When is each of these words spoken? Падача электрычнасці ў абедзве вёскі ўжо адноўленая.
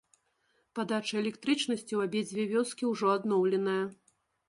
Падача 0.79 1.15
электрычнасці 1.23 1.89
ў 1.95 2.01
абедзве 2.09 2.49
вёскі 2.57 2.83
ўжо 2.97 3.15
адноўленая. 3.21 3.81